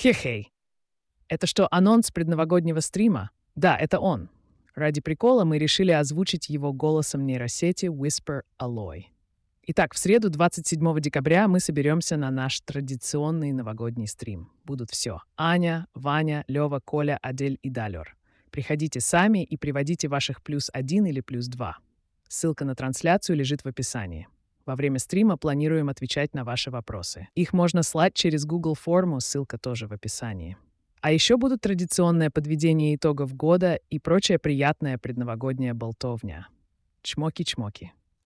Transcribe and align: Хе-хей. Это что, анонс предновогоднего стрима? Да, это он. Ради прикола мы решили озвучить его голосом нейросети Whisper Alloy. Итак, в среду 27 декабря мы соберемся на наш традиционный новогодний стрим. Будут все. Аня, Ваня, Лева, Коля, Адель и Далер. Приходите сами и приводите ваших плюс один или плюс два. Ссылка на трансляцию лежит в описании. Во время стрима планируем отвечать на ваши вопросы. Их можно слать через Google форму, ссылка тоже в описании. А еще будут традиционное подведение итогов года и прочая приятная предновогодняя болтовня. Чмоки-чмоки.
Хе-хей. 0.00 0.50
Это 1.28 1.46
что, 1.46 1.68
анонс 1.70 2.10
предновогоднего 2.10 2.80
стрима? 2.80 3.32
Да, 3.54 3.76
это 3.76 4.00
он. 4.00 4.30
Ради 4.74 5.02
прикола 5.02 5.44
мы 5.44 5.58
решили 5.58 5.90
озвучить 5.92 6.48
его 6.48 6.72
голосом 6.72 7.26
нейросети 7.26 7.84
Whisper 7.84 8.40
Alloy. 8.58 9.04
Итак, 9.66 9.92
в 9.92 9.98
среду 9.98 10.30
27 10.30 11.00
декабря 11.00 11.48
мы 11.48 11.60
соберемся 11.60 12.16
на 12.16 12.30
наш 12.30 12.62
традиционный 12.62 13.52
новогодний 13.52 14.06
стрим. 14.06 14.50
Будут 14.64 14.90
все. 14.90 15.20
Аня, 15.36 15.86
Ваня, 15.92 16.44
Лева, 16.48 16.80
Коля, 16.82 17.18
Адель 17.20 17.58
и 17.60 17.68
Далер. 17.68 18.16
Приходите 18.50 19.00
сами 19.00 19.44
и 19.44 19.58
приводите 19.58 20.08
ваших 20.08 20.42
плюс 20.42 20.70
один 20.72 21.04
или 21.04 21.20
плюс 21.20 21.46
два. 21.46 21.76
Ссылка 22.26 22.64
на 22.64 22.74
трансляцию 22.74 23.36
лежит 23.36 23.64
в 23.64 23.66
описании. 23.66 24.28
Во 24.66 24.76
время 24.76 24.98
стрима 24.98 25.36
планируем 25.36 25.88
отвечать 25.88 26.34
на 26.34 26.44
ваши 26.44 26.70
вопросы. 26.70 27.28
Их 27.34 27.52
можно 27.52 27.82
слать 27.82 28.14
через 28.14 28.44
Google 28.44 28.74
форму, 28.74 29.20
ссылка 29.20 29.58
тоже 29.58 29.86
в 29.86 29.92
описании. 29.92 30.56
А 31.00 31.12
еще 31.12 31.36
будут 31.36 31.62
традиционное 31.62 32.30
подведение 32.30 32.94
итогов 32.94 33.34
года 33.34 33.80
и 33.88 33.98
прочая 33.98 34.38
приятная 34.38 34.98
предновогодняя 34.98 35.72
болтовня. 35.72 36.48
Чмоки-чмоки. 37.02 37.92